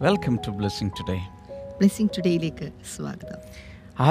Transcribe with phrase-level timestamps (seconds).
[0.00, 1.22] Welcome to Blessing Today.
[1.78, 3.38] Blessing ടുഡേയിലേക്ക് സ്വാഗതം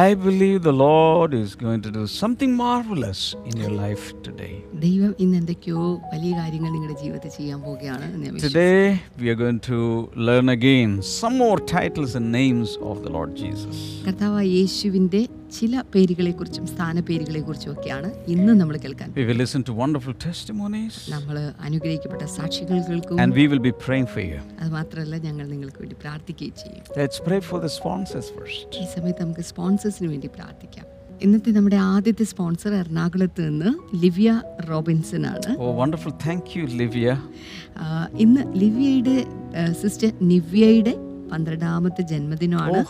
[0.03, 4.53] I believe the Lord is going to do something marvelous in your life today.
[4.85, 5.81] ദൈവം ഇന്ന് എന്തൊക്കെയോ
[6.13, 8.65] വലിയ കാര്യങ്ങൾ നിങ്ങളുടെ ജീവിതത്തിൽ ചെയ്യാൻ പോവുകയാണ് എന്ന് ഞാൻ വിശ്വസിക്കുന്നു.
[8.65, 8.85] Today,
[9.21, 9.79] we are going to
[10.29, 13.77] learn again some more titles and names of the Lord Jesus.
[14.07, 15.21] കർത്താവായ യേശുവിന്റെ
[15.55, 22.25] ചില പേരുകളെക്കുറിച്ചും സ്ഥാനപ്പേരുകളെക്കുറിച്ചും ഒക്കെയാണ് ഇന്ന് നമ്മൾ കേൾക്കാൻ We will listen to wonderful testimonies നമ്മൾ അനുഗ്രഹിക്കപ്പെട്ട
[22.37, 24.39] സാക്ഷികൾ കേൾക്കും and we will be praying for you.
[24.61, 28.67] അത് മാത്രമല്ല ഞങ്ങൾ നിങ്ങൾക്ക് വേണ്ടി പ്രാർത്ഥിക്കുകയും ചെയ്യും Let's pray for the sponsors first.
[28.81, 30.87] ഈ സമയത്ത് നമുക്ക് സ്പോൺസേഴ്സിന് വേണ്ടി പ്രാർത്ഥിക്കാം
[31.21, 33.69] ഇന്നത്തെ നമ്മുടെ ആദ്യത്തെ സ്പോൺസർ എറണാകുളത്ത് നിന്ന്
[34.03, 34.29] ലിവിയ
[34.69, 36.11] റോബിൻസൺ ആണ് Oh, wonderful.
[36.25, 37.13] Thank you, Livia.
[38.17, 39.15] ഇന്ന് ലിവിയയുടെ
[39.81, 40.93] സിസ്റ്റർ നിവ്യയുടെ
[41.33, 42.79] പന്ത്രണ്ടാമത്തെ ജന്മദിനമാണ്.
[42.79, 42.87] Oh.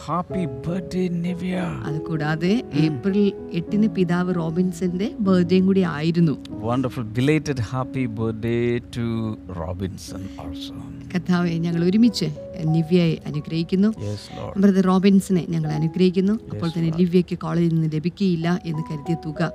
[1.86, 3.20] അത് കൂടാതെ ഏപ്രിൽ
[3.52, 6.36] എട്ടിന് പിതാവ് റോബിൻസന്റെ ബർത്ത്ഡേയും കൂടി ആയിരുന്നു.
[6.64, 7.06] Wonderful
[7.72, 8.58] happy birthday
[8.98, 9.06] to
[9.60, 10.76] Robinson also
[11.16, 12.28] കഥാവെ ഞങ്ങൾ ഒരുമിച്ച്
[12.76, 13.90] നിവ്യയെ അനുഗ്രഹിക്കുന്നു.
[14.58, 16.34] ബ്രദർ റോബിൻസിനെ ഞങ്ങൾ അനുഗ്രഹിക്കുന്നു.
[16.52, 19.52] അപ്പോൾ തന്നെ ലിവ്യയ്ക്ക് കോളേജിൽ നിന്ന് ലഭിക്കുകയില്ല എന്ന് കരുതിയ തുക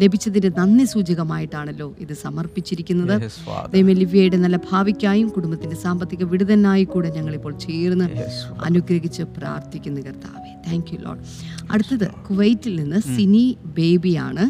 [0.00, 3.14] ലഭിച്ചതിന്റെ നന്ദി സൂചകമായിട്ടാണല്ലോ ഇത് സമർപ്പിച്ചിരിക്കുന്നത്.
[3.74, 8.08] ദൈവം ലിവ്യയുടെ നല്ല ഭാവിക്കായും കുടുംബത്തിന്റെ സാമ്പത്തിക വിടുതനായി കൂടെ ഞങ്ങളിപ്പോൾ ചേർന്ന്
[8.64, 10.50] അനുഗ്രഹിച്ച് പ്രാർത്ഥിക്കുന്നു കർത്താവെ.
[10.66, 11.20] താങ്ക് യു ലോഡ്
[11.70, 13.46] അടുത്തത് കുവൈറ്റിൽ നിന്ന് Sini
[13.78, 14.44] ബേബിയാണ്.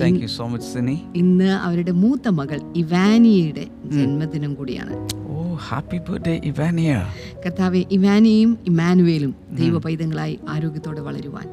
[0.00, 0.96] Thank you so much, Sini.
[1.16, 5.08] ഇന്ന് അവരുടെ മൂത്ത മകൾ ഇവാനിയയുടെ ജന്മദിനം കൂടിയാണ്.
[5.28, 7.06] Oh happy birthday Ivania.
[7.46, 11.46] കർത്താവെ ഇവാനിയും ഇമാനുവേലും ദൈവ പൈതങ്ങളായി ആരോഗ്യത്തോടെ വളരുവാൻ.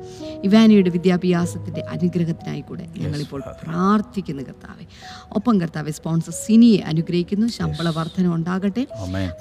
[0.43, 4.85] ഇവാനിയുടെ വിദ്യാഭ്യാസത്തിന്റെ അനുഗ്രഹത്തിനായി കൂടെ ഞങ്ങളിപ്പോൾ പ്രാർത്ഥിക്കുന്നു കർത്താവെ.
[5.31, 7.47] ഒപ്പം കർത്താവ് സ്പോൺസർ സിനിയെ അനുഗ്രഹിക്കുന്നു.
[7.47, 8.87] ശമ്പള വർധന ഉണ്ടാകട്ടെ.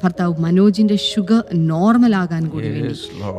[0.05, 2.95] ഭർത്താവ് മനോജിന്റെ ഷുഗർ നോർമൽ ആകാൻ കൂടി വേണ്ടി.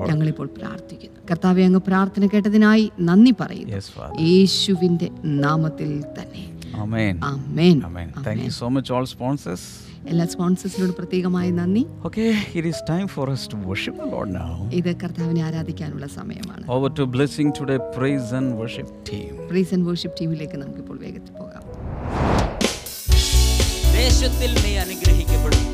[0.09, 1.20] ഞങ്ങളിപ്പോൾ പ്രാർത്ഥിക്കുന്നു.
[1.31, 3.73] കർത്താവെ അങ്ങ് പ്രാർത്ഥന കേട്ടതിനായി നന്ദി പറയുന്നു.
[3.75, 6.43] യേശുവിന്റെ യേശുവിന്റെ നാമത്തിൽ തന്നെ.
[6.83, 7.15] Amen.
[7.23, 8.09] Amen Amen.
[8.27, 9.63] Thank you so much, all sponsors.
[10.11, 11.85] എല്ലാ സ്പോൺസേഴ്സിനോട് പ്രത്യേകമായി നന്ദി.
[12.05, 12.23] Okay
[12.55, 14.53] it is time for us to worship the Lord now.
[14.79, 16.63] ഇത് കർത്താവിനെ ആരാധിക്കാനുള്ള സമയമാണ്.
[16.75, 21.33] Over to Blessing today Praise and worship team praise and worship ടീമിലേക്ക് നമുക്ക് ഇപ്പോൾ വേഗത്തിൽ
[21.41, 21.63] പോകാം.
[23.99, 25.65] ദേശത്തിൽ നീ അനുഗ്രഹിക്കപ്പെടും.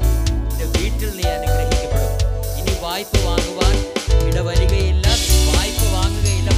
[0.49, 2.13] നിന്റെ വീട്ടിൽ നീ അനുഗ്രഹിക്കപ്പെടും.
[2.59, 3.75] ഇനി വായ്പ വാങ്ങുവാൻ
[4.27, 5.06] ഇടവരികയില്ല.
[5.06, 5.06] നീ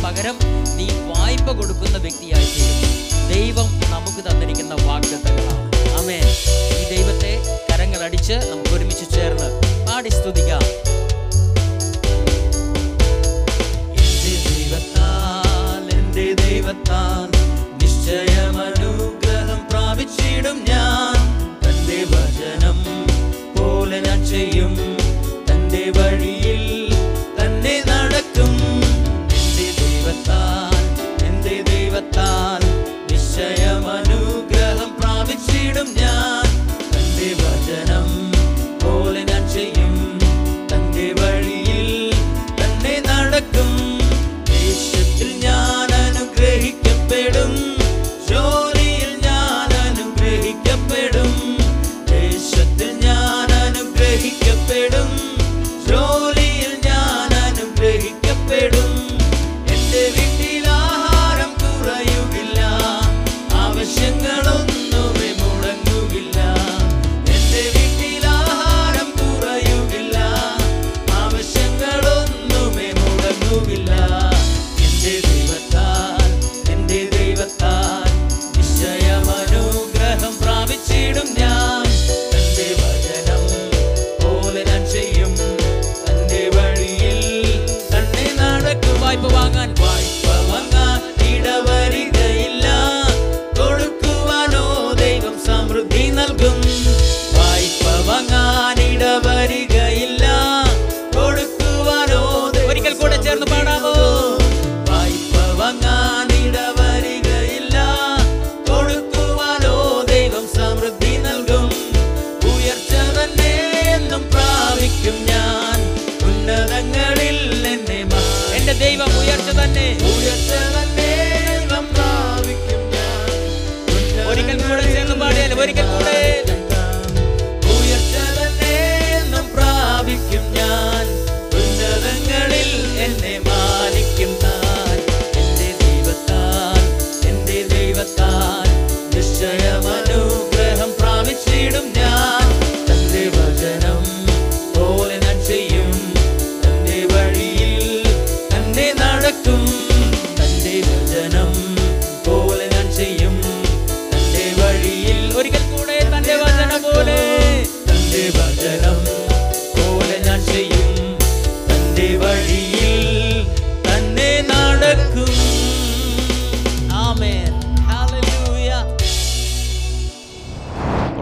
[0.03, 0.37] പകരം
[0.77, 2.93] നീ വായ്പ കൊടുക്കുന്ന വ്യക്തിയായി തീരും
[3.31, 5.65] ദൈവം നമുക്ക് തന്നിരിക്കുന്ന വാഗ്ദത്തങ്ങളാണ്.
[5.99, 6.19] അമേ
[6.77, 7.31] ഈ ദൈവത്തെ
[7.69, 9.47] കരങ്ങൾ അടിച്ച് നമുക്ക് ഒരുമിച്ച് ചേർന്ന്
[9.87, 10.63] പാടി സ്തുതിക്കാം.
[14.01, 17.27] എന്റെ ദൈവത്താൽ എന്റെ ദൈവത്താൽ
[17.81, 21.19] നിശ്ചയം അനുഗ്രഹം പ്രാപിച്ചിടും ഞാൻ.
[21.65, 22.79] തന്റെ വചനം
[23.57, 24.73] പോലെ ഞാൻ ചെയ്യും.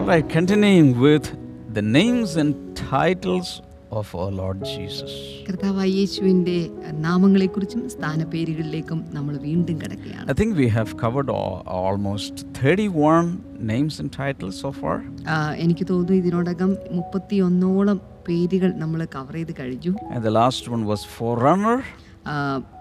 [0.08, 1.26] Right, continuing with
[1.70, 3.48] the names and titles
[3.90, 5.12] of our Lord Jesus.
[5.48, 6.56] കർത്താവായ യേശുവിന്റെ
[7.04, 13.30] നാമങ്ങളെക്കുറിച്ചും സ്ഥാനപ്പേരുകളിലേക്കും നമ്മൾ വീണ്ടും കിടക്കുകയാണ് I think we have covered all, almost 31
[13.72, 14.96] names and titles so far.
[15.32, 21.02] ആ, എനിക്ക് തോന്നുന്നു ഇതിനോടകം മുപ്പത്തിയൊന്നോളം പേരുകൾ നമ്മൾ കവർ ചെയ്ത് കഴിഞ്ഞു And the last one was
[21.16, 21.78] Forerunner.
[21.78, 22.07] ആ,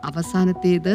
[0.09, 0.93] അവസാനത്തേത്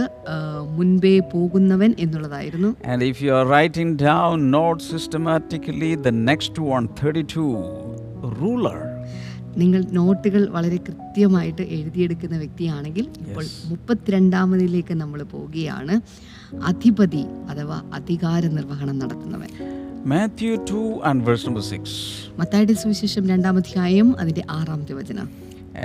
[0.76, 2.70] മുൻപേ പോകുന്നവൻ എന്നുള്ളതായിരുന്നു.
[2.92, 7.46] And if you are writing down note systematically the next one 32,
[8.40, 8.80] ruler
[9.60, 15.94] നിങ്ങൾ നോട്ടുകൾ വളരെ കൃത്യമായിട്ട് എഴുതിയെടുക്കുന്ന വ്യക്തിയാണെങ്കിൽ ഇപ്പോൾ മുപ്പത്തിരണ്ടാമതിലേക്ക് നമ്മൾ പോവുകയാണ്.
[16.70, 19.50] അധിപതി അഥവാ അധികാര നിർവഹണം നടത്തുന്നവൻ.
[20.12, 21.98] Matthew two and verse number six
[22.40, 25.28] മത്തായുടെ സുവിശേഷം രണ്ടാമധ്യായം അതിന്റെ ആറാമത്തെ വചനം.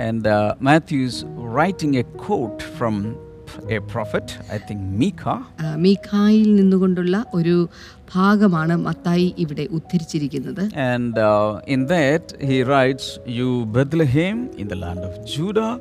[0.05, 1.17] And uh, Matthew is
[1.55, 2.95] writing a quote from
[3.69, 5.39] a prophet, I think Micah.
[5.63, 7.55] ആ, മീഖായിൽ നിന്നുകൊണ്ടുള്ള ഒരു
[8.13, 13.05] ഭാഗമാണ് മത്തായി ഇവിടെ ഉദ്ധരിച്ചിരിക്കുന്നത് And uh, in that, he writes,
[13.37, 15.71] You Bethlehem in the land of Judah,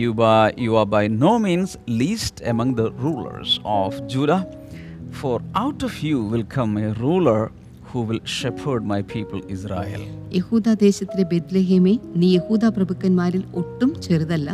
[0.00, 1.72] you, by, you are by no means
[2.02, 3.50] least among the rulers
[3.80, 4.40] of Judah,
[5.12, 7.42] for out of you will come a ruler
[7.95, 10.01] will shepherd my people Israel.
[10.37, 14.49] യഹൂദ ദേശത്തിലെ ബെത്ലഹേമേ നീ യഹൂദ പ്രഭുക്കന്മാരിൽ ഒട്ടും ചെറുതല്ല.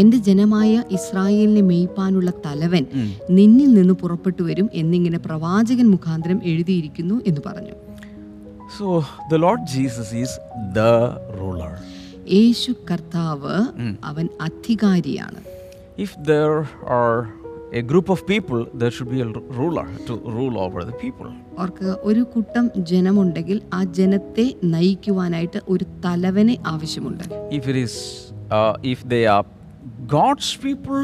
[0.00, 2.84] എന്റെ ജനമായ ഇസ്രായേലിനെ മേയ്പാനുള്ള തലവൻ
[3.30, 7.74] നിന്നിൽ നിന്ന് പുറപ്പെട്ടു വരും എന്നിങ്ങനെ പ്രവാചകൻ മുഖാന്തരം എഴുതിയിരിക്കുന്നു എന്ന് പറഞ്ഞു.
[8.78, 8.86] So
[9.32, 10.36] the lord Jesus is
[10.78, 10.86] the
[11.40, 11.74] ruler
[12.38, 13.56] യേശു കർത്താവ്
[14.10, 15.40] അവൻ അധികാരിയാണ്.
[15.98, 16.50] If there
[17.00, 17.20] are
[17.72, 21.28] a group of people, there should be a r- ruler to rule over the people.
[21.58, 27.24] അവർക്ക് ഒരു കൂട്ടം ജനമുണ്ടെങ്കിൽ ആ ജനത്തെ നയിക്കുവാനായിട്ട് ഒരു തലവനെ ആവശ്യമുണ്ട്
[27.58, 27.94] it is,
[28.50, 29.44] uh, if they are
[30.08, 31.00] God's people,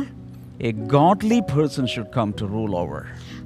[0.61, 3.01] a godly person should come to rule over.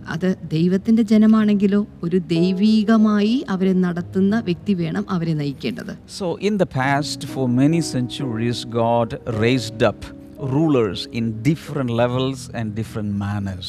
[0.08, 7.20] അത് ദൈവത്തിന്റെ ജനമാണെങ്കിലോ ഒരു ദൈവീകമായി അവരെ നടത്തുന്ന വ്യക്തി വേണം അവരെ നയിക്കേണ്ടത് So, in the past,
[7.34, 9.10] for many centuries, God
[9.44, 10.00] raised up
[10.40, 13.68] rulers in different levels and different manners.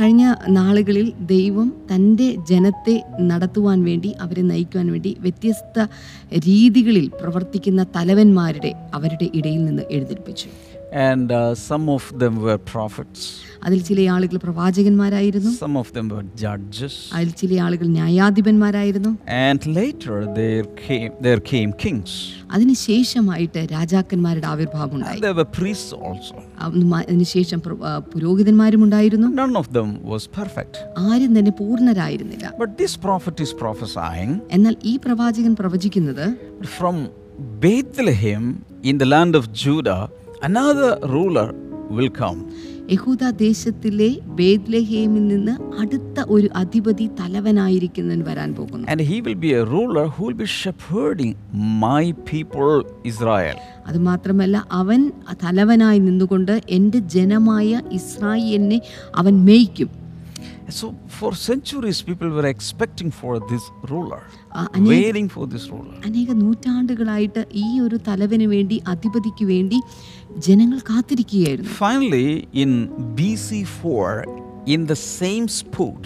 [0.00, 5.86] കഴിഞ്ഞ നാളുകളിൽ ദൈവം തന്റെ ജനത്തെ നടത്തുവാൻ വേണ്ടി അവരെ നയിക്കുവാൻ വേണ്ടി വ്യത്യസ്ത
[6.46, 10.50] രീതികളിൽ പ്രവർത്തിക്കുന്ന തലവന്മാരുടെ അവരുടെ ഇടയിൽ നിന്ന് എഴുന്നേൽപ്പിച്ചു
[10.92, 13.20] And uh, some of them were prophets,
[13.66, 19.10] അതിൽ ചില ആളുകൾ പ്രവാചകന്മാരായിരുന്നു some of them were judges, അതിൽ ചില ആളുകൾ ന്യായാധിപന്മാരായിരുന്നു
[19.46, 22.12] and later there came, there came kings.
[22.54, 26.34] അതിനുശേഷമായിട്ട് രാജാക്കന്മാരുടെ ആവിർഭാവം ഉണ്ടായി there were priests also.
[27.06, 27.60] അതിനുശേഷം
[28.14, 30.74] പുരോഹിതന്മാരും ഉണ്ടായിരുന്നു None of them was perfect.
[31.08, 36.26] ആരും തന്നെ പൂർണരായിരുന്നില്ല But this prophet is prophesying എന്നാൽ ഈ പ്രവാചകൻ പ്രവചിക്കുന്നത്
[36.78, 36.96] from
[37.64, 38.44] Bethlehem
[38.82, 40.00] in the land of Judah,
[40.42, 41.48] another ruler
[41.90, 42.40] will come.
[42.92, 44.08] യഹൂദ ദേശത്തിലെ
[44.38, 45.52] ബേദ്ലഹേമിൽ നിന്ന്
[45.82, 50.48] അടുത്ത ഒരു അധിപതി തലവനായിരിക്കുന്നവൻ വരാൻ പോകുന്നു And he will be a ruler who will be
[50.54, 51.32] shepherding
[51.84, 52.02] my
[52.32, 52.72] people
[53.04, 53.56] Israel.
[53.86, 55.00] അതുമാത്രമല്ല അവൻ
[55.44, 58.80] തലവനായി നിന്നുകൊണ്ട് എന്റെ ജനമായ ഇസ്രായേലിനെ
[59.14, 59.90] അവൻ മേയ്ക്കും
[60.70, 64.20] So for centuries, people were expecting for this ruler,
[64.90, 65.96] waiting for this ruler.
[66.08, 69.78] അനേക നൂറ്റാണ്ടുകളായിട്ട് ഈ ഒരു തലവന് വേണ്ടി അധിപതിക്ക് വേണ്ടി
[70.48, 72.28] ജനങ്ങൾ കാത്തിരിക്കുകയായിരുന്നു Finally,
[72.62, 72.72] in
[73.18, 74.12] BC 4,
[74.74, 76.04] in the same spot,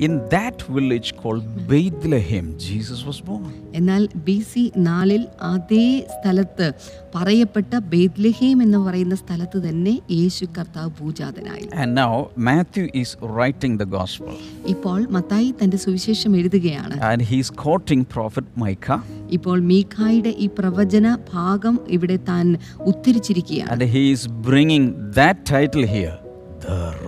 [0.00, 3.42] in that village called Bethlehem, Jesus was born.
[3.78, 6.66] എന്നാൽ ബി സി നാലിൽ അതേ സ്ഥലത്ത്
[7.14, 12.12] പറയപ്പെട്ട ബേദ്ലഹേം എന്ന് പറയുന്ന സ്ഥലത്ത് തന്നെ യേശു കർത്താവ് പൂജാതനായി And now
[12.50, 14.32] Matthew is writing the gospel.
[14.74, 19.00] ഇപ്പോൾ മത്തായി തന്റെ സുവിശേഷം എഴുതുകയാണ് And he's quoting prophet Micah.
[19.38, 22.46] ഇപ്പോൾ മീഖായുടെ ഈ പ്രവചന ഭാഗം ഇവിടെ താൻ
[22.92, 24.86] ഉദ്ധരിച്ചിരിക്കുകയാണ് And he is bringing
[25.20, 26.16] that title here,
[26.60, 26.99] the ruler.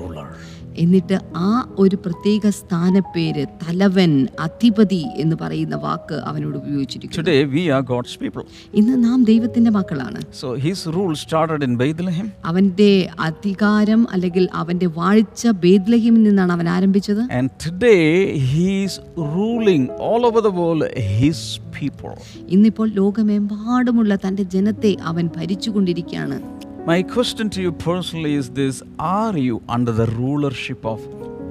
[0.82, 4.12] എന്നിട്ട് ആ ഒരു പ്രത്യേക സ്ഥാനപ്പേര് തലവൻ
[4.46, 8.44] അധിപതി എന്ന് പറയുന്ന വാക്ക് അവനോട് ഉപയോഗിച്ചിരിക്കുന്നു Today we are God's people.
[8.74, 12.28] ഇന്ന് നാം ദൈവത്തിന്റെ മക്കളാണ് So his rule started in Bethlehem.
[12.50, 12.90] അവന്റെ
[13.28, 18.02] അധികാരം അല്ലെങ്കിൽ അവന്റെ വാഴ്ച ബേദ്ലഹിമിൽ നിന്നാണ് അവൻ ആരംഭിച്ചത് And today
[18.46, 18.96] he is
[19.34, 20.84] ruling all over the world
[21.16, 21.40] his
[21.76, 22.14] people.
[22.54, 26.36] ഇന്നിപ്പോൾ ലോകമെമ്പാടുമുള്ള തന്റെ ജനത്തെ അവൻ ഭരിച്ചുകൊണ്ടിരിക്കുകയാണ്
[26.84, 31.00] My question to you personally is this Are you under the rulership of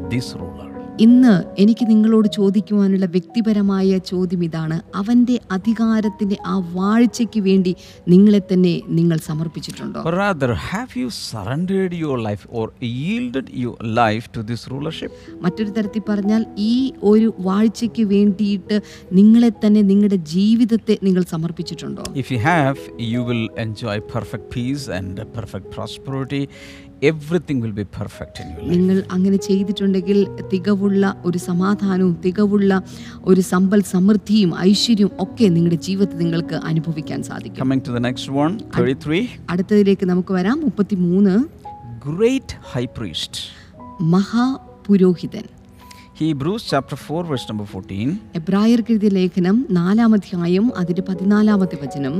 [0.10, 0.61] this ruler?
[1.02, 4.82] ഇന്ന് എനിക്ക് നിങ്ങളോട് ചോദിക്കുവാനുള്ള വ്യക്തിപരമായ ചോദ്യം ഇതാണ്.
[4.96, 7.76] അവന്റെ അധികാരത്തിന്റെ ആ വാഴ്ചയ്ക്ക് വേണ്ടി
[8.08, 10.00] നിങ്ങളെ തന്നെ നിങ്ങൾ സമർപ്പിച്ചിട്ടുണ്ടോ?
[10.02, 15.12] Rather, have you surrendered your life or yielded your life to this rulership?
[15.42, 18.82] മറ്റൊരു തരത്തിൽ പറഞ്ഞാൽ ഈ ഒരു വാഴ്ചയ്ക്ക് വേണ്ടിയിട്ട്
[19.14, 22.04] നിങ്ങളെ തന്നെ നിങ്ങളുടെ ജീവിതത്തെ നിങ്ങൾ സമർപ്പിച്ചിട്ടുണ്ടോ?
[22.14, 22.78] If you have,
[23.14, 26.48] you will enjoy perfect peace and perfect prosperity.
[27.02, 28.72] Everything will be perfect in your life.
[28.74, 30.18] നിങ്ങൾ അങ്ങനെ ചെയ്തിട്ടുണ്ടെങ്കിൽ
[30.52, 32.72] തികവുള്ള ഒരു സമാധാനവും തികവുള്ള
[33.32, 38.54] ഒരു സമ്പൽ സമൃദ്ധിയും ഐശ്വര്യവും ഒക്കെ നിങ്ങളുടെ ജീവിതത്തിൽ നിങ്ങൾക്ക് അനുഭവിക്കാൻ സാധിക്കും Coming to the next one,
[38.78, 39.22] 33.
[39.54, 41.36] അടുത്തതിലേക്ക് നമുക്ക് വരാം മുപ്പത്തി മൂന്ന്
[42.10, 43.34] Great high priest.
[44.16, 45.46] മഹാപുരോഹിതൻ
[46.20, 48.08] ഹീബ്രൂസ് ചാപ്റ്റർ 4, verse നമ്പർ 14.
[48.40, 52.16] എബ്രായർ എഴുതിയ ലേഖനം നാലാം അധ്യായം അതിന്റെ പതിനാലാമത്തെ വചനം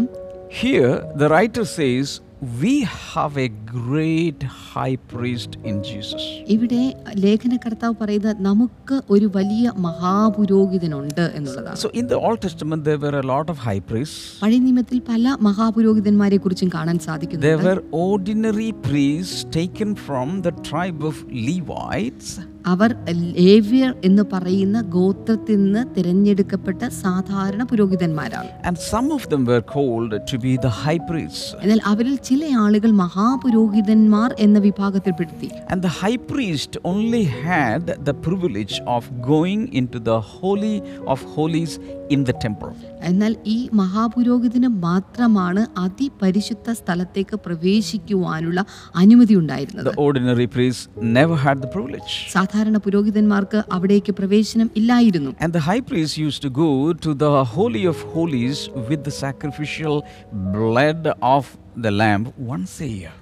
[0.62, 0.90] Here,
[1.22, 2.08] the writer says,
[2.42, 2.82] We
[3.14, 4.42] have a great
[4.74, 6.22] high priest in Jesus.
[6.56, 6.80] ഇവിടെ
[7.24, 13.28] ലേഖനകർത്താവ് പറയുന്നത് നമുക്ക് ഒരു വലിയ മഹാപുരോഹിതനുണ്ട് എന്നുള്ളതാണ് So, in the Old Testament, there were a
[13.34, 14.24] lot of high priests.
[14.44, 21.04] പഴയ നിയമത്തിൽ പല മഹാപുരോഹിതന്മാരെ കുറിച്ചും കാണാൻ There സാധിക്കുന്നുണ്ട് were ordinary priests taken from the tribe
[21.12, 21.18] of
[21.50, 22.32] Levites.
[22.66, 22.90] അവർ
[23.38, 30.38] ലേവ്യർ എന്ന് പറയുന്ന ഗോത്രത്തിൽ നിന്ന് തിരഞ്ഞെടുക്കപ്പെട്ട സാധാരണ പുരോഹിതന്മാരാണ് And some of them were called to
[30.38, 31.46] be the high priests.
[31.64, 38.76] എന്നാൽ അവരിൽ ചില ആളുകൾ മഹാപുരോഹിതന്മാർ എന്ന വിഭാഗത്തിൽപ്പെടുത്തി And the high priest only had the privilege
[38.88, 39.04] of
[39.34, 40.76] going into the Holy
[41.08, 41.76] of Holies
[42.10, 42.74] in the temple.
[43.10, 48.60] എന്നാൽ ഈ മഹാപുരോഹിതന് മാത്രമാണ് അതിപരിശുദ്ധ സ്ഥലത്തേക്ക് പ്രവേശിക്കുവാനുള്ള
[49.04, 50.84] അനുമതി ഉണ്ടായിരുന്നത് The ordinary priests
[51.18, 52.14] never had the privilege.
[52.36, 56.70] സാധാരണ പുരോഹിതന്മാർക്ക് അവിടേക്ക് പ്രവേശനം ഇല്ലായിരുന്നു And the high priest used to go
[57.06, 59.98] to the Holy of Holies with the sacrificial
[60.52, 61.04] blood
[61.36, 61.44] of
[61.78, 63.16] the lamb once a year.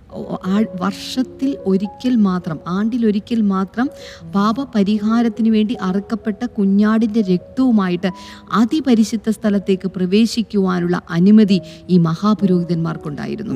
[0.80, 3.90] വർഷത്തിൽ ഒരിക്കൽ മാത്രം ആണ്ടിലൊരിക്കൽ മാത്രം
[4.34, 8.12] പാപ പരിഹാരത്തിന് വേണ്ടി അറുക്കപ്പെട്ട കുഞ്ഞാടിന്റെ രക്തവുമായിട്ട്
[8.54, 13.54] അതിപരിശുദ്ധ സ്ഥലത്തേക്ക് പ്രവേശിക്കുവാനുള്ള അനുമതി ഈ മഹാപുരോഹിതന്മാർക്കുണ്ടായിരുന്നു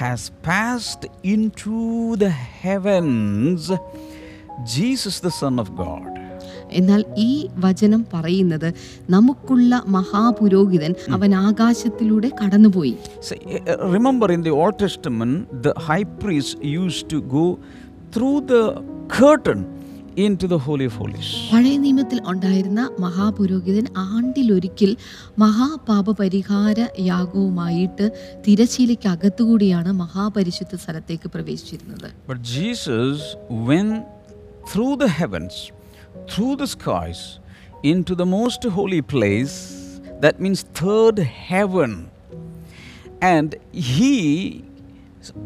[0.00, 3.70] Has passed into the heavens,
[4.64, 6.21] Jesus the Son of God.
[6.80, 7.30] എന്നാൽ ഈ
[7.64, 8.68] വചനം പറയുന്നത്
[9.14, 12.94] നമുക്കുള്ള മഹാപുരോഹിതൻ അവൻ ആകാശത്തിലൂടെ കടന്നുപോയി.
[13.94, 17.46] Remember in the old testament the high the use to go
[18.16, 18.64] through the
[19.18, 19.62] curtain the curtain
[20.24, 21.28] into the Holy of Holies.
[21.52, 24.90] പഴയ നിയമത്തിൽ ഉണ്ടായിരുന്ന മഹാപുരോഹിതൻ ആണ്ടിലൊരിക്കൽ
[25.42, 26.78] മഹാപാപ പരിഹാര
[27.10, 28.06] യാഗവുമായിട്ട്
[28.46, 32.08] തിരശ്ശീലയ്ക്ക് അകത്തുകൂടിയാണ് മഹാപരിശുദ്ധ സ്ഥലത്തേക്ക് പ്രവേശിച്ചിരുന്നത്.
[32.30, 33.20] But Jesus
[33.70, 33.96] went
[34.70, 35.54] through the heavens,
[36.28, 37.38] through the skies,
[37.82, 42.10] into the most holy place, that means third heaven.
[43.20, 44.64] And he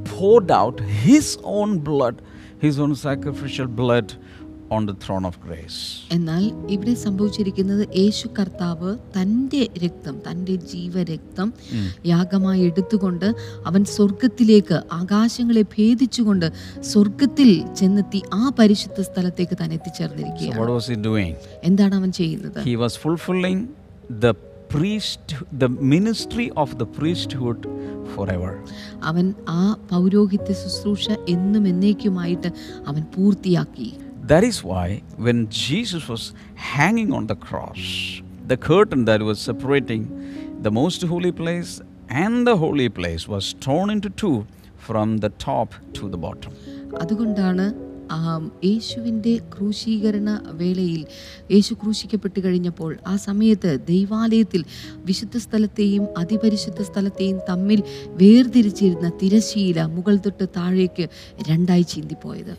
[0.04, 2.22] poured out his own blood,
[2.60, 4.14] his own sacrificial blood
[4.70, 5.78] on the throne of grace.
[6.10, 6.42] എന്നാൽ
[6.74, 11.48] ഇവിടെ സംഭവിച്ചിരിക്കുന്നത് യേശു കർത്താവ് തന്റെ രക്തം തന്റെ ജീവരക്തം
[12.06, 13.28] യാഗമായി എടുത്തുകൊണ്ട്
[13.70, 16.48] അവൻ സ്വർഗത്തിലേക്ക് ആകാശങ്ങളെ ഭേദിച്ചുകൊണ്ട്
[16.92, 21.32] സ്വർഗത്തിൽ ചെന്നെത്തി ആ പരിശുദ്ധ സ്ഥലത്തേക്ക് താൻ എത്തിച്ചേർന്നിരിക്കുകയാണ് what was he doing?
[21.62, 23.60] എന്താണ് അവൻ ചെയ്യുന്നത് He was fulfilling
[24.24, 24.32] the
[24.70, 27.60] priest, the ministry of the priesthood
[28.14, 28.52] forever.
[29.10, 31.04] അവൻ ആ പൗരോഹിത്യ ശുശ്രൂഷ
[31.34, 32.50] എന്നും എന്നേക്കുമായിട്ട്
[32.90, 33.88] അവൻ പൂർത്തിയാക്കി
[34.26, 36.22] That is why when Jesus was
[36.56, 37.82] hanging on the cross,
[38.46, 40.02] the curtain that was separating
[40.62, 41.80] the most holy place
[42.10, 44.46] and the holy place was torn into two
[44.78, 46.52] from the top to the bottom.
[47.00, 47.66] അതുകൊണ്ടാണ്
[48.64, 50.30] യേശുവിന്റെ ക്രൂശീകരണ
[50.60, 51.00] വേളയിൽ
[51.54, 54.62] യേശു ക്രൂശിക്കപ്പെട്ട് കഴിഞ്ഞപ്പോൾ ആ സമയത്ത് ദൈവാലയത്തിൽ
[55.08, 57.82] വിശുദ്ധ സ്ഥലത്തെയും അതിപരിശുദ്ധ സ്ഥലത്തെയും തമ്മിൽ
[58.22, 61.06] വേർതിരിച്ചിരുന്ന തിരശീല മുകൾ തൊട്ട് താഴേക്ക്
[61.50, 62.54] രണ്ടായി ചീന്തിപ്പോയത്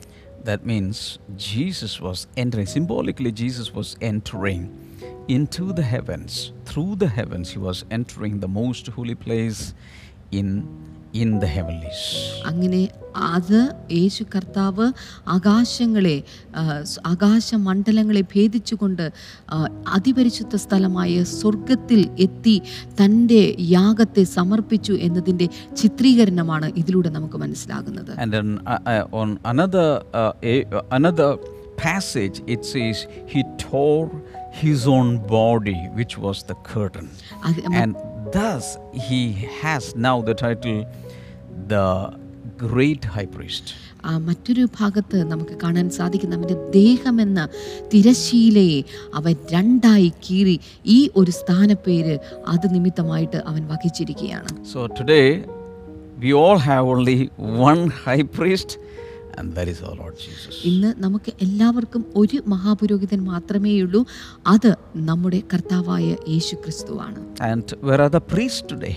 [0.47, 4.71] That means Jesus was entering, symbolically, Jesus was entering
[5.27, 6.53] into the heavens.
[6.63, 9.73] Through the heavens, he was entering the most holy place
[10.31, 10.65] in,
[11.23, 12.05] in the ഹെവൻലീസ്
[12.49, 12.81] അങ്ങനെ
[13.35, 13.59] അത്
[13.99, 14.85] യേശു കർത്താവ്
[15.35, 16.15] ആകാശങ്ങളെ
[17.11, 19.05] ആകാശ മണ്ഡലങ്ങളെ ആകാശമണ്ഡലങ്ങളെ ഭേദിച്ചുകൊണ്ട്
[19.95, 22.55] അതിപരിശുദ്ധ സ്ഥലമായ സ്വർഗത്തിൽ എത്തി
[23.01, 23.41] തന്റെ
[23.77, 25.47] യാഗത്തെ സമർപ്പിച്ചു എന്നതിന്റെ
[25.81, 28.11] ചിത്രീകരണമാണ് ഇതിലൂടെ നമുക്ക് മനസ്സിലാകുന്നത്.
[28.25, 31.37] Uh, uh, on another uh,
[31.77, 34.09] passage, it says he tore
[34.63, 35.09] his own
[35.39, 37.09] body, which was the curtain,
[37.73, 37.91] and
[38.31, 38.65] thus
[39.07, 39.21] he
[39.61, 40.79] has now the title,
[41.65, 41.87] the
[42.67, 43.65] great high priest.
[44.05, 47.39] ആ മറ്റൊരു ഭാഗത്ത് നമുക്ക് കാണാൻ സാധിക്കുന്ന അവന്റെ ദേഹമെന്ന
[47.93, 48.79] തിരശീലയെ
[49.13, 52.15] അവൻ രണ്ടായി കീറി ഈ ഒരു സ്ഥാനപ്പേര്
[52.47, 55.21] അത് നിമിത്തമായിട്ട് അവൻ വഹിച്ചിരിക്കുകയാണ് so today
[56.19, 57.17] we all have only
[57.63, 58.71] one high priest,
[60.63, 64.05] ഇന്ന് നമുക്ക് എല്ലാവർക്കും ഒരു മഹാപുരോഹിതൻ മാത്രമേയുള്ളൂ.
[64.47, 67.19] അത് നമ്മുടെ കർത്താവായ യേശു ക്രിസ്തുവാണ്.
[67.39, 68.95] And where are the priests today?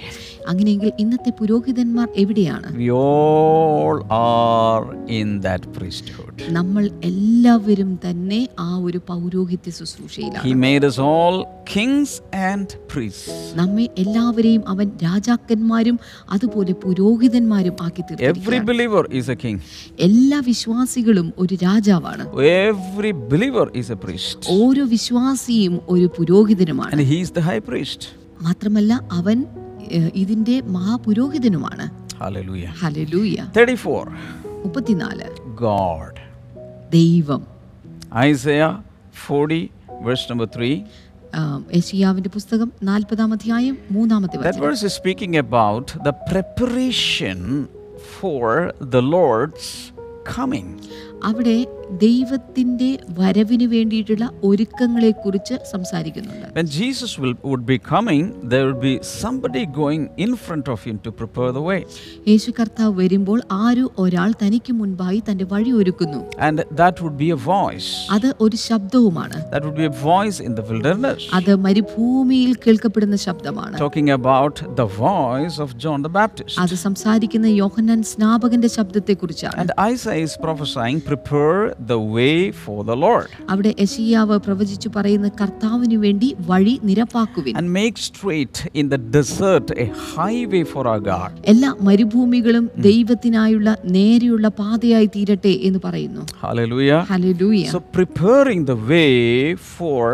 [0.49, 2.79] അങ്ങനെയെങ്കിൽ ഇന്നത്തെ പുരോഹിതന്മാർ എവിടെയാണ്?
[6.49, 12.11] നമ്മൾ എല്ലാവരും തന്നെ ആ ഒരു പൗരോഹിത്യ ശുശ്രൂഷയിലാണ് He made us all kings
[12.43, 13.29] and priests.
[13.55, 15.97] നമ്മെ എല്ലാവരെയും അവൻ രാജാക്കന്മാരും
[16.31, 19.59] അതുപോലെ പുരോഹിതന്മാരും ആക്കി Every believer is a king.
[19.99, 22.27] എല്ലാ വിശ്വാസികളും ഒരു രാജാവാണ്
[22.67, 24.41] Every believer is a priest.
[24.59, 28.03] ഓരോ വിശ്വാസിയും ഒരു പുരോഹിതനുമാണ് And he is the high priest.
[28.41, 29.39] മാത്രമല്ല അവൻ
[29.91, 31.87] ഏഹ്, ഇതിന്റെ മഹാപുരോഹിതനുമാണ്
[32.23, 32.73] Hallelujah.
[32.83, 34.05] ഹലലൂയ 34.
[34.65, 35.29] മുപ്പത്തിനാല്
[35.63, 36.15] God.
[36.91, 37.43] ദൈവം
[39.29, 39.61] 40,
[40.07, 40.71] verse number 3.
[41.41, 47.41] ആം, യെശയ്യാവിന്റെ പുസ്തകം നാൽപ്പതാം അധ്യായം മൂന്നാമത്തെ വചനം verse is speaking about the preparation
[48.19, 48.47] for
[48.95, 49.67] the Lord's
[50.37, 50.69] coming.
[51.29, 51.59] അവിടെ
[52.05, 58.23] ദൈവത്തിന്റെ വരവിന് വേണ്ടിയിട്ടുള്ള ഒരുക്കങ്ങളെ കുറിച്ച് സംസാരിക്കുന്നുണ്ട് When Jesus will, would be coming,
[58.53, 61.79] there will be somebody going in front of him to prepare the way.
[62.31, 67.41] യേശു കർത്താവ് വരുമ്പോൾ ആരോ ഒരാൾ തനിക്ക് മുൻപായി തന്റെ വഴി ഒരുക്കുന്നു And that would be a
[67.49, 67.89] voice.
[68.17, 71.21] അത് ഒരു ശബ്ദവുമാണ് That would be a voice in the wilderness.
[71.41, 76.57] അത് മരുഭൂമിയിൽ കേൾക്കപ്പെടുന്ന ശബ്ദമാണ് Talking about the voice of John the Baptist.
[76.65, 83.29] അത് സംസാരിക്കുന്ന യോഹന്നാൻ സ്നാപകന്റെ ശബ്ദത്തെക്കുറിച്ചാണ് And Isaiah is prophesying, prepare the way for the Lord
[83.53, 89.89] അവിടെ യെശയ്യാവ് പ്രവചിച്ചു പറയുന്ന കർത്താവിനു വേണ്ടി വഴി നിരപ്പാക്കുവിൻ and make straight in the desert a
[90.11, 91.31] highway for our God.
[91.53, 97.01] എല്ലാ മരുഭൂമികളും ദൈവത്തിനായുള്ള നേരെയുള്ള പാതയായി തീരട്ടെ എന്ന് പറയുന്നു Hallelujah.
[97.13, 97.71] Hallelujah.
[97.71, 99.13] So, preparing the way
[99.77, 100.05] for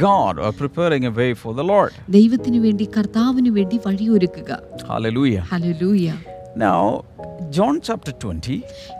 [0.00, 1.92] God or preparing a way for the Lord.
[2.16, 4.50] ദൈവത്തിനു വേണ്ടി കർത്താവിനു വേണ്ടി വഴിയൊരുക്കുക
[4.92, 5.44] Hallelujah.
[5.52, 6.06] ഹല്ലേലൂയ
[6.56, 7.04] Now,
[7.50, 8.54] John chapter 20,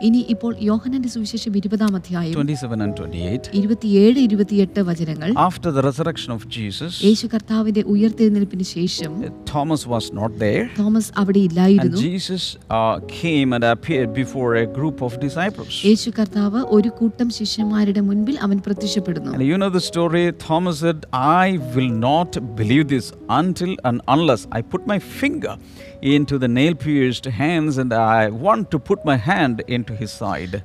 [0.07, 3.49] ഇനി ഇപ്പോൾ യോഹനന്റെ സുവിശേഷം ഇരുപതാം അധ്യായം 27 and 28.
[3.59, 9.13] ഇരുപത്തിയേഴ് ഇരുപത്തിയെട്ട് വചനങ്ങൾ After the resurrection of Jesus, യേശു കർത്താവിന്റെ ഉയർത്തെഴുന്നേൽപ്പിന് ശേഷം
[9.53, 10.63] Thomas was not there.
[10.81, 11.43] Thomas അവിടെ
[11.85, 15.73] And Jesus uh, came and appeared before a group of disciples.
[15.89, 20.23] യേശു കർത്താവ് ഒരു കൂട്ടം ശിഷ്യന്മാരുടെ മുൻപിൽ അവൻ പ്രത്യക്ഷപ്പെടുന്നു And you know the story.
[20.47, 21.01] Thomas said,
[21.41, 23.07] I will not believe this
[23.41, 25.55] until and unless I put my finger
[26.01, 30.55] into the nail pierced hands and I want to put my hand into his side.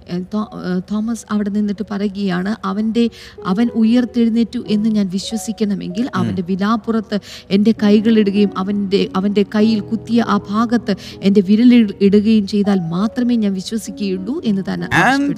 [0.91, 3.05] Thomas അവിടെ നിന്നിട്ട് പറയുകയാണ് അവന്റെ
[3.53, 7.19] അവൻ ഉയർത്തെഴുന്നേറ്റു എന്ന് ഞാൻ വിശ്വസിക്കണമെങ്കിൽ അവന്റെ വിലാപ്പുറത്ത്
[7.57, 10.95] എന്റെ കൈകളിടുകയും അവന്റെ അവന്റെ കയ്യിൽ കുത്തിയ ആ ഭാഗത്ത്
[11.29, 14.89] എന്റെ വിരലിൽ ഇടുകയും ചെയ്താൽ മാത്രമേ ഞാൻ വിശ്വസിക്കുകയുള്ളൂ എന്ന് തന്നെ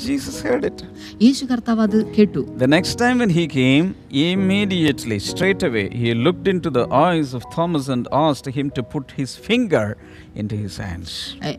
[0.06, 0.78] Jesus heard it.
[1.24, 3.86] യേശു കർത്താവ് അത് കേട്ടു The next time when he came,
[4.24, 9.06] immediately, straight away, he looked into the eyes of Thomas and asked him to put
[9.20, 9.83] his finger
[10.34, 11.10] into his hands.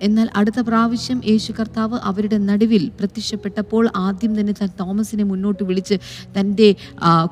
[0.02, 5.98] എന്നാൽ അടുത്ത പ്രാവശ്യം യേശു കർത്താവ് അവരുടെ നടുവിൽ പ്രത്യക്ഷപ്പെട്ടപ്പോൾ ആദ്യം തന്നെ താൻ തോമസിനെ മുന്നോട്ട് വിളിച്ച്
[6.40, 6.76] തന്റെ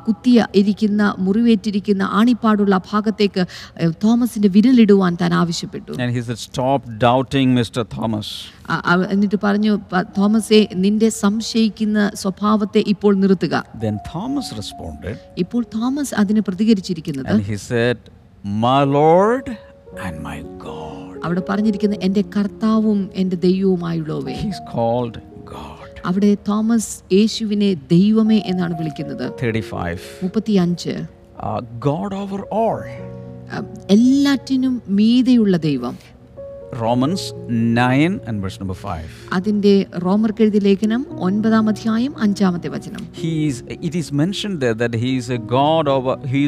[0.08, 3.46] കുത്തിയ ഇരിക്കുന്ന മുറിവേറ്റിരിക്കുന്ന ആണിപ്പാടുള്ള ഭാഗത്തേക്ക്
[4.04, 6.40] തോമസിന്റെ വിരലിടുവാൻ താൻ ആവശ്യപ്പെട്ടു And he said,
[7.00, 7.84] doubting, Mr.
[7.98, 8.28] Thomas.
[8.70, 9.80] ആ, അവ- എന്നിട്ട് പറഞ്ഞു
[10.18, 13.56] തോമസെ നിന്റെ സംശയിക്കുന്ന സ്വഭാവത്തെ ഇപ്പോൾ നിർത്തുക
[15.38, 17.30] ഇപ്പോൾ തോമസ് അതിന് പ്രതികരിച്ചിരിക്കുന്നത്
[19.98, 21.16] and My God.
[21.24, 25.90] അവിടെ പറഞ്ഞിരിക്കുന്ന എന്റെ കർത്താവും എന്റെ ദൈവവുമായുള്ളവേ He's called God.
[26.06, 30.00] അവിടെ തോമസ് യേശുവിനെ ദൈവമേ എന്നാണ് വിളിക്കുന്നത് 35.
[30.24, 30.96] മുപ്പത്തിയഞ്ച്
[31.40, 32.82] Uh, God over all.
[33.90, 35.96] എല്ലാറ്റിനും മീതെയുള്ള ദൈവം
[36.82, 39.10] Romans 9 and verse number 5.
[39.30, 39.74] അതിന്റെ
[40.42, 43.58] എഴുതിയ ലേഖനം ഒൻപതാം അധ്യായം അഞ്ചാമത്തെ വചനം He is,
[43.90, 46.42] it is mentioned there that he is a God over, he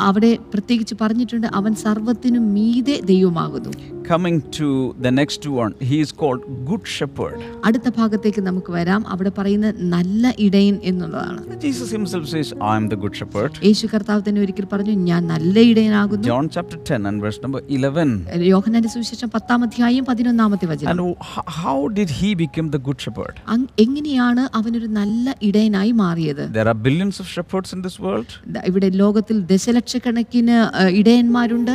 [0.00, 3.72] അവിടെ പ്രത്യേകിച്ച് പറഞ്ഞിട്ടുണ്ട് അവൻ സർവത്തിനും മീതെ ദൈവമാകുന്നു
[4.08, 4.66] Coming to
[5.02, 7.38] the next one, he is called Good Shepherd.
[7.64, 12.96] അടുത്ത ഭാഗത്തേക്ക് നമുക്ക് വരാം അവിടെ പറയുന്ന നല്ല ഇടയൻ എന്നുള്ളതാണ് Jesus himself says, I am the
[12.96, 13.52] Good Shepherd.
[13.64, 18.14] യേശു കർത്താവ് തന്നെ ഒരിക്കൽ പറഞ്ഞു ഞാൻ നല്ല ഇടയനാകുന്നു John chapter 10 and verse number 11.
[18.46, 23.36] യോഹന്നാന്റെ സുവിശേഷം പത്താം അധ്യായം പതിനൊന്നാമത്തെ വചനം And h- how did he become the Good Shepherd?
[23.56, 28.62] അങ് എങ്ങനെയാണ് അവനൊരു നല്ല ഇടയനായി മാറിയത് There are billions of shepherds in this world, ദാ
[28.66, 30.56] ഇവിടെ ലോകത്തിൽ ദശലക്ഷക്കണക്കിന് ലക്ഷക്കണക്കിന്
[31.00, 31.70] ഇടയന്മാരുണ്ട്.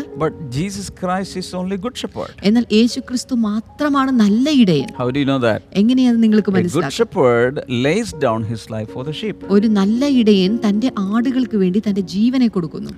[2.44, 4.88] എന്നാൽ യേശു ക്രിസ്തു മാത്രമാണ് നല്ല ഇടയൻ.
[5.74, 6.92] എങ്ങനെയാണ് നിങ്ങൾക്ക് മനസ്സിലാക്കുക
[9.56, 12.92] ഒരു നല്ല ഇടയൻ തന്റെ ആടുകൾക്ക് വേണ്ടി തന്റെ ജീവനെ കൊടുക്കുന്നു.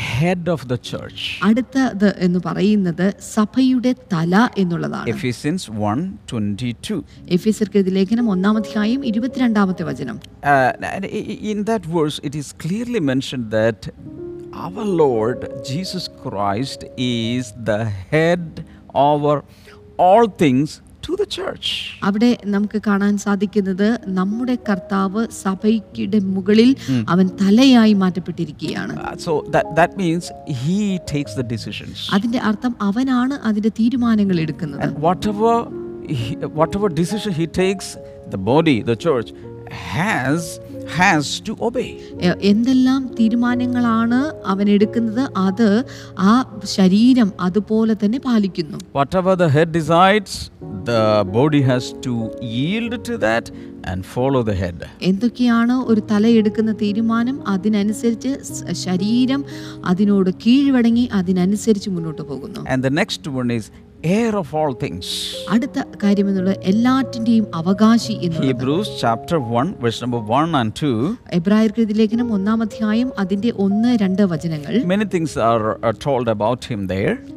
[0.00, 1.40] Head of the church.
[1.42, 7.02] അടുത്തത് എന്ന് പറയുന്നത് സഭയുടെ തല എന്നുള്ളതാണ് Ephesians 1 22.
[7.28, 12.48] എഫീസർക്കെഴുതി ലേഖനം ഒന്നാം അധ്യായം ഇരുപത്തിരണ്ടാമത്തെ വചനം Uh, and i- i- in that verse, it is
[12.64, 13.80] clearly mentioned that
[14.66, 15.38] our Lord
[15.70, 17.80] Jesus Christ is the
[21.02, 21.66] to the church.
[22.08, 23.86] അവിടെ നമുക്ക് കാണാൻ സാധിക്കുന്നത്
[24.18, 26.70] നമ്മുടെ കർത്താവ് സഭയ്ക്കിടെ മുകളിൽ
[27.14, 30.24] അവൻ തലയായി മാറ്റപ്പെട്ടിരിക്കുകയാണ് Uh, so that, that means
[30.62, 30.78] he
[31.12, 31.96] takes the decisions.
[32.16, 35.52] അതിന്റെ അർത്ഥം അവനാണ് അതിന്റെ തീരുമാനങ്ങൾ എടുക്കുന്നത് And whatever,
[36.20, 37.88] he, whatever decision he takes,
[38.30, 39.30] the body, the church,
[39.94, 40.42] has,
[42.50, 44.20] എന്തെല്ലാം തീരുമാനങ്ങളാണ്
[44.52, 45.68] അവൻ എടുക്കുന്നത് അത്
[46.30, 46.32] ആ
[46.76, 48.78] ശരീരം അതുപോലെ തന്നെ പാലിക്കുന്നു.
[49.00, 50.32] Whatever the head decides,
[50.90, 51.02] the
[51.38, 52.14] body has to
[52.56, 53.46] yield to that
[53.90, 54.78] and follow the head.
[55.10, 57.36] എന്തൊക്കെയാണ് ഒരു തല എടുക്കുന്ന തീരുമാനം?
[57.54, 58.32] അതിനനുസരിച്ച്
[58.86, 59.42] ശരീരം
[59.92, 62.60] അതിനോട് കീഴ്വടങ്ങി അതിനനുസരിച്ച് മുന്നോട്ട് പോകുന്നു.
[62.72, 63.66] And the next one is
[65.50, 68.12] അടുത്ത കാര്യം എന്നുള്ളത് എല്ലാറ്റിന്റെയും അവകാശി
[71.92, 74.82] ലേഖനം ഒന്നാം അധ്യായം അതിന്റെ ഒന്ന് രണ്ട് വചനങ്ങൾ.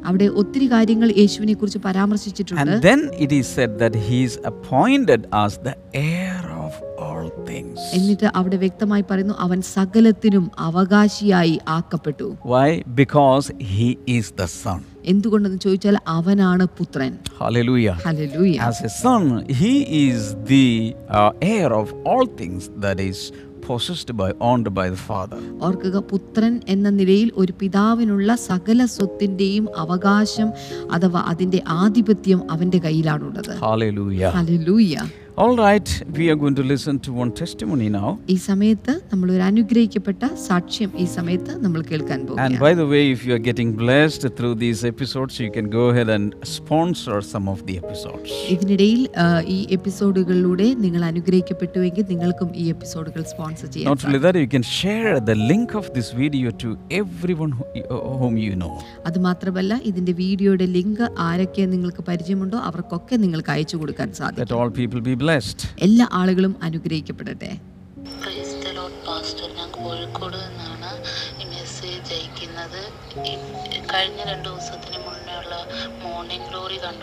[0.06, 2.88] അവിടെ ഒത്തിരി കാര്യങ്ങൾ യേശുവിനെ കുറിച്ച് പരാമർശിച്ചിട്ടുണ്ട്.
[7.93, 12.38] എന്നിട്ട് അവിടെ വ്യക്തമായി പറയുന്നു അവൻ സകലത്തിനും അവകാശിയായി ആക്കപ്പെട്ടു.
[12.45, 17.96] Why because he is the son എന്തുകൊണ്ടെന്ന് ചോദിച്ചാൽ അവനാണ് പുത്രൻ Hallelujah.
[18.06, 19.24] ഹല്ലേലൂയ As a son,
[19.62, 20.68] he is the
[21.12, 23.20] uh, heir of all things that is
[23.63, 25.39] possessed by, owned by the father.
[25.66, 30.50] ഓർക്കുക പുത്രൻ എന്ന നിലയിൽ ഒരു പിതാവിനുള്ള സകല സ്വത്തിന്റെയും അവകാശം
[30.96, 34.32] അഥവാ അതിന്റെ ആധിപത്യം അവന്റെ കയ്യിലാണുള്ളത് Hallelujah.
[34.38, 34.96] ഹല്ലേലൂയ
[35.36, 38.10] All right, we are going to listen to one testimony now.
[38.28, 43.22] ഈ സമയത്ത് നമ്മൾ ഒരു അനുഗ്രഹിക്കപ്പെട്ട സാക്ഷ്യം ഈ സമയത്ത് നമ്മൾ കേൾക്കാൻ And by the way, if
[43.28, 47.62] you are getting blessed through these episodes, you can go ahead and sponsor some of
[47.69, 48.30] the episodes.
[48.56, 49.02] ഇതിനിടയിൽ
[49.56, 55.15] ഈ എപ്പിസോഡുകളിലൂടെ നിങ്ങൾ അനുഗ്രഹിക്കപ്പെട്ടുവെങ്കിൽ നിങ്ങൾക്കും ഈ എപ്പിസോഡുകൾ സ്പോൺസർ ചെയ്യാൻ Not only that, you can share
[55.32, 56.69] the link of this video to
[57.02, 58.72] everyone uh, whom you know.
[59.08, 64.72] അത് മാത്രമല്ല ഇതിന്റെ വീഡിയോയുടെ ലിങ്ക് ആരൊക്കെ നിങ്ങൾക്ക് പരിചയമുണ്ടോ അവർക്കൊക്കെ നിങ്ങൾക്ക് അയച്ചു കൊടുക്കാൻ സാധിക്കും That all
[64.82, 65.62] people be blessed.
[65.88, 67.52] എല്ലാ ആളുകളും അനുഗ്രഹിക്കപ്പെടട്ടെ.
[68.24, 70.92] പ്രൈസ് ദ ലോർഡ് പാസ്റ്റർ ഞാൻ കോഴിക്കോട് നിന്നാണ്
[71.42, 72.82] ഈ മെസ്സേജ് അയക്കുന്നത്.
[73.94, 74.50] കഴിഞ്ഞ രണ്ട്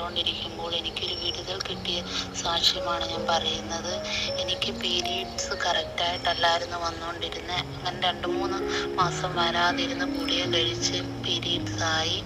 [0.01, 1.99] കണ്ടുകൊണ്ടിരിക്കുമ്പോൾ എനിക്കൊരു വിടുതൽ കിട്ടിയ
[2.35, 3.91] സാക്ഷ്യമാണ് ഞാൻ പറയുന്നത്.
[4.43, 8.59] എനിക്ക് പീരീഡ്സ് കറക്റ്റായിട്ടല്ലായിരുന്നു വന്നുകൊണ്ടിരുന്നത് അങ്ങനെ രണ്ട് മൂന്ന്
[8.99, 12.19] മാസം വരാതിരുന്ന് ഗുളിക കഴിച്ച് പീരീഡ്സ് ആയി.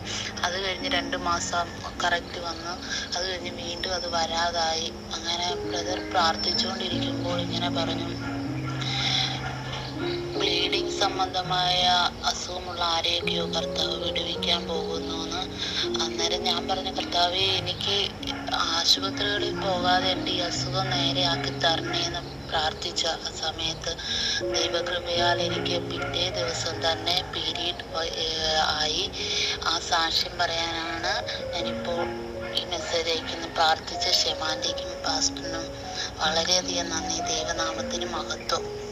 [0.44, 1.66] അത് കഴിഞ്ഞ് രണ്ട് മാസം
[2.04, 2.74] കറക്റ്റ് വന്നു.
[3.16, 4.88] അത് കഴിഞ്ഞ് വീണ്ടും അത് വരാതായി.
[5.16, 8.08] അങ്ങനെ ബ്രദർ പ്രാർത്ഥിച്ചുകൊണ്ടിരിക്കുമ്പോൾ ഇങ്ങനെ പറഞ്ഞു.
[10.38, 11.82] ബ്ലീഡിങ് സംബന്ധമായ
[12.24, 15.42] അസുഖമുള്ള ആരെയൊക്കെയോ കർത്താവ് വിടുവിക്കാൻ പോകുന്നു എന്ന്
[16.04, 17.96] അന്നേരം ഞാൻ പറഞ്ഞ കർത്താവെ എനിക്ക്
[18.54, 23.06] ആശുപത്രികളിൽ പോകാതെ എന്റെ ഈ അസുഖം നേരെയാക്കി തരണേന്ന് പ്രാർത്ഥിച്ച
[23.40, 23.92] സമയത്ത്
[24.54, 27.84] ദൈവകൃപയാൽ എനിക്ക് പിറ്റേ ദിവസം തന്നെ പീരീഡ്
[28.80, 29.10] ആയി.
[29.66, 31.12] ആ സാക്ഷ്യം പറയാനാണ്
[31.54, 32.02] ഞാനിപ്പോൾ
[32.58, 35.66] ഈ മെസ്സേജ് അയക്കുന്നു പ്രാർത്ഥിച്ച ഷെമാന്റെക്കും പാസ്റ്ററിനും
[36.22, 37.18] വളരെയധികം നന്ദി.
[37.32, 38.83] ദൈവനാമത്തിന് മഹത്വം.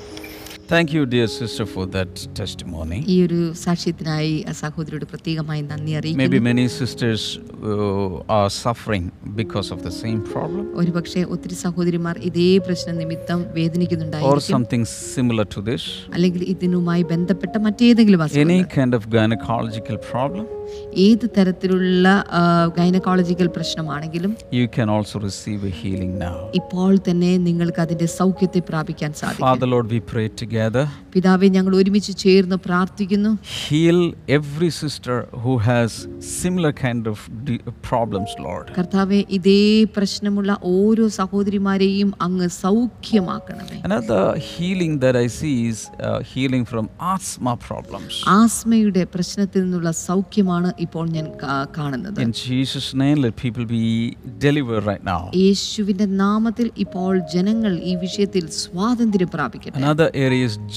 [0.72, 2.98] Thank you, dear sister, for that testimony.
[3.14, 4.30] ഈ ഒരു സാക്ഷ്യത്തിനായി
[4.60, 7.22] സഹോദരിയോട് പ്രത്യേകമായി നന്ദി Maybe അറിയിക്കുന്നു many sisters
[7.62, 9.04] uh, are suffering
[9.40, 13.42] because of the same problem ഒരുപക്ഷെ ഒത്തിരി സഹോദരിമാർ ഇതേ പ്രശ്നം നിമിത്തം
[14.30, 14.84] or something
[15.16, 15.84] similar to this.
[16.14, 20.46] അല്ലെങ്കിൽ ഇതിനുമായി ബന്ധപ്പെട്ട മറ്റേതെങ്കിലും അസുഖം Any kind of gynecological problem,
[21.06, 22.06] ഏത് തരത്തിലുള്ള
[22.78, 26.34] ഗൈനക്കോളജിക്കൽ പ്രശ്നമാണെങ്കിലും you can also receive a healing now.
[26.60, 30.84] ഇപ്പോൾ തന്നെ നിങ്ങൾക്ക് അതിന്റെ സൗഖ്യത്തെ പ്രാപിക്കാൻ സാധിക്കും Father, Lord, we pray together.
[31.14, 33.30] പിതാവേ ഞങ്ങൾ ഒരുമിച്ച് ചേർന്ന് പ്രാർത്ഥിക്കുന്നു
[33.62, 34.00] Heal
[34.38, 35.90] every sister who has
[36.38, 38.66] similar kind of de- problems, Lord.
[38.78, 39.60] കർത്താവെ ഇതേ
[39.96, 47.54] പ്രശ്നമുള്ള ഓരോ സഹോദരിമാരെയും അങ്ങ് സൗഖ്യമാക്കണമേ Another healing that I see is uh, healing from asthma
[47.68, 48.14] problems.
[48.38, 51.26] ആസ്മയുടെ പ്രശ്നത്തിൽ നിന്നുള്ള സൗഖ്യമാണ് ആണ് ഇപ്പോൾ ഞാൻ
[51.76, 52.18] കാണുന്നത്.
[55.42, 59.78] യേശുവിന്റെ നാമത്തിൽ ഇപ്പോൾ ജനങ്ങൾ ഈ വിഷയത്തിൽ സ്വാതന്ത്ര്യം പ്രാപിക്കട്ടെ.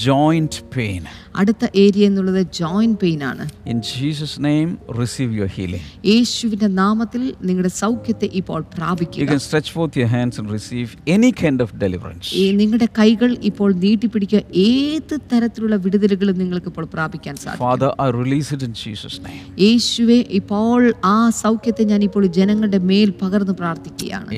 [0.04, 1.02] ജോയിന്റ് പെയിൻ
[1.40, 3.44] അടുത്ത ഏരിയ എന്നുള്ളത് ജോയിന്റ് പെയിൻ ആണ്.
[3.72, 4.68] In Jesus name
[5.00, 9.20] receive your healing യേശുവിന്റെ നാമത്തിൽ നിങ്ങളുടെ സൗഖ്യത്തെ ഇപ്പോൾ പ്രാപിക്കുക.
[9.22, 14.06] You can stretch your hands and receive any kind of deliverance നിങ്ങളുടെ കൈകൾ ഇപ്പോൾ നീട്ടി
[14.14, 17.66] പിടിക്കുക ഏത് തരത്തിലുള്ള വിടുതലുകളും നിങ്ങൾക്ക് ഇപ്പോൾ പ്രാപിക്കാൻ സാധിക്കും.
[17.66, 23.12] Father I release it in Jesus name യേശുവെ ഇപ്പോൾ ആ സൗഖ്യത്തെ ഞാൻ ഇപ്പോൾ ജനങ്ങളുടെ മേൽ
[23.22, 24.30] പകർന്നു പ്രാർത്ഥിക്കുകയാണ്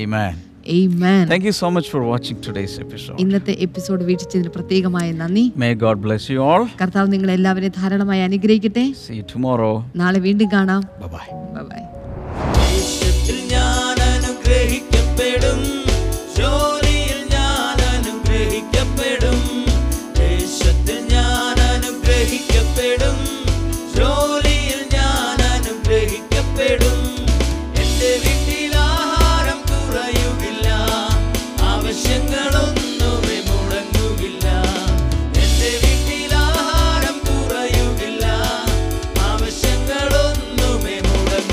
[0.71, 1.23] Amen.
[1.27, 3.15] Thank you so much for watching today's episode.
[3.23, 6.63] ഇന്നത്തെ എപ്പിസോഡ് വീക്ഷിച്ചതിന് പ്രത്യേകമായ നന്ദി May God bless you all.
[6.81, 9.73] കർത്താവ് നിങ്ങൾ എല്ലാവരെയും ധാരാളമായി അനുഗ്രഹിക്കട്ടെ See you tomorrow.
[9.95, 11.29] നാളെ വീണ്ടും കാണാം Bye bye.
[11.71, 11.81] ബൈ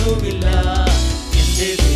[0.09, 0.47] അറിയൂകില്ല
[1.41, 1.96] എന്റെ